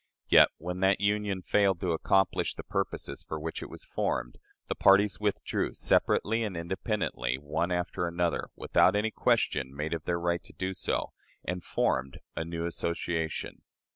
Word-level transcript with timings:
Yet, 0.29 0.47
when 0.57 0.79
that 0.79 0.99
Union 0.99 1.43
failed 1.43 1.79
to 1.81 1.91
accomplish 1.91 2.55
the 2.55 2.63
purposes 2.63 3.21
for 3.27 3.39
which 3.39 3.61
it 3.61 3.69
was 3.69 3.83
formed, 3.85 4.39
the 4.67 4.73
parties 4.73 5.19
withdrew, 5.19 5.75
separately 5.75 6.41
and 6.41 6.57
independently, 6.57 7.37
one 7.37 7.71
after 7.71 8.07
another, 8.07 8.49
without 8.55 8.95
any 8.95 9.11
question 9.11 9.75
made 9.75 9.93
of 9.93 10.05
their 10.05 10.19
right 10.19 10.41
to 10.41 10.53
do 10.53 10.73
so, 10.73 11.11
and 11.45 11.63
formed 11.63 12.17
a 12.35 12.43
new 12.43 12.65
association. 12.65 13.61